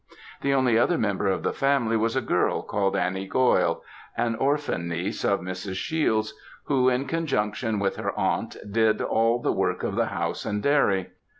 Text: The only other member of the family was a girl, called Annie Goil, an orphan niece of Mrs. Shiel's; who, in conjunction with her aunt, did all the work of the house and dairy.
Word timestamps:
The 0.41 0.55
only 0.55 0.79
other 0.79 0.97
member 0.97 1.27
of 1.27 1.43
the 1.43 1.53
family 1.53 1.95
was 1.95 2.15
a 2.15 2.21
girl, 2.21 2.63
called 2.63 2.95
Annie 2.95 3.27
Goil, 3.27 3.83
an 4.17 4.33
orphan 4.33 4.87
niece 4.87 5.23
of 5.23 5.41
Mrs. 5.41 5.75
Shiel's; 5.75 6.33
who, 6.63 6.89
in 6.89 7.05
conjunction 7.05 7.77
with 7.77 7.97
her 7.97 8.11
aunt, 8.17 8.57
did 8.67 8.99
all 8.99 9.37
the 9.43 9.53
work 9.53 9.83
of 9.83 9.93
the 9.93 10.07
house 10.07 10.43
and 10.43 10.63
dairy. 10.63 11.11